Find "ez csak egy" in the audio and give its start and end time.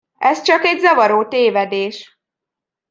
0.17-0.79